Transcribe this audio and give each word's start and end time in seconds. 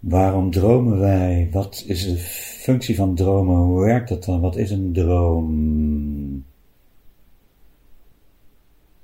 Waarom 0.00 0.50
dromen 0.50 0.98
wij? 0.98 1.48
Wat 1.52 1.84
is 1.86 2.04
de 2.04 2.16
functie 2.62 2.96
van 2.96 3.14
dromen? 3.14 3.56
Hoe 3.56 3.84
werkt 3.84 4.08
dat 4.08 4.24
dan? 4.24 4.40
Wat 4.40 4.56
is 4.56 4.70
een 4.70 4.92
droom? 4.92 6.44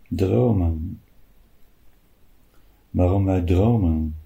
Dromen. 0.09 1.01
Waarom 2.91 3.25
wij 3.25 3.41
dromen? 3.41 4.17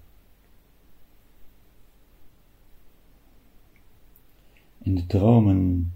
In 4.81 4.95
de 4.95 5.05
dromen 5.05 5.93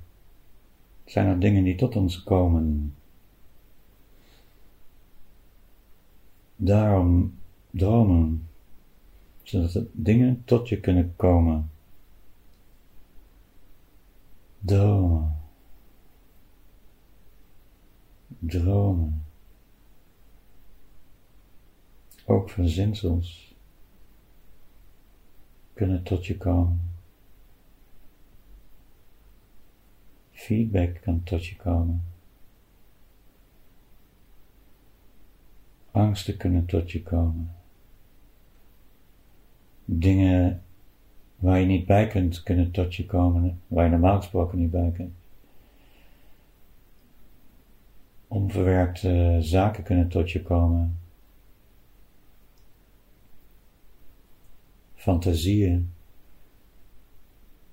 zijn 1.05 1.27
er 1.27 1.39
dingen 1.39 1.63
die 1.63 1.75
tot 1.75 1.95
ons 1.95 2.23
komen. 2.23 2.95
Daarom 6.55 7.33
dromen, 7.71 8.47
zodat 9.43 9.73
er 9.73 9.85
dingen 9.91 10.41
tot 10.45 10.69
je 10.69 10.79
kunnen 10.79 11.13
komen. 11.15 11.69
Dromen. 14.59 15.35
Dromen. 18.39 19.25
Ook 22.25 22.49
verzinsels 22.49 23.55
kunnen 25.73 26.03
tot 26.03 26.25
je 26.25 26.37
komen. 26.37 26.91
Feedback 30.31 31.01
kan 31.01 31.23
tot 31.23 31.45
je 31.45 31.55
komen. 31.55 32.03
Angsten 35.91 36.37
kunnen 36.37 36.65
tot 36.65 36.91
je 36.91 37.03
komen. 37.03 37.62
Dingen 39.99 40.61
waar 41.35 41.59
je 41.59 41.65
niet 41.65 41.85
bij 41.85 42.07
kunt, 42.07 42.43
kunnen 42.43 42.71
tot 42.71 42.95
je 42.95 43.05
komen, 43.05 43.61
waar 43.67 43.83
je 43.83 43.91
normaal 43.91 44.17
gesproken 44.17 44.57
niet 44.57 44.71
bij 44.71 44.91
kunt. 44.91 45.13
Onverwerkte 48.27 49.37
zaken 49.41 49.83
kunnen 49.83 50.09
tot 50.09 50.31
je 50.31 50.41
komen. 50.41 50.97
Fantasieën 54.95 55.91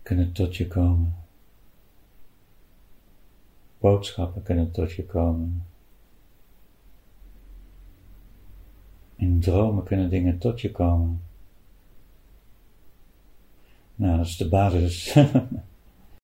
kunnen 0.03 0.33
tot 0.33 0.57
je 0.57 0.67
komen. 0.67 1.15
Boodschappen 3.79 4.43
kunnen 4.43 4.71
tot 4.71 4.93
je 4.93 5.07
komen. 5.07 5.65
In 9.17 9.41
dromen 9.41 9.85
kunnen 9.85 10.11
dingen 10.11 10.39
tot 10.39 10.61
je 10.61 10.71
komen. 10.71 11.30
Nou, 14.01 14.17
dat 14.17 14.27
is 14.27 14.37
de 14.37 14.49
basis. 14.49 15.17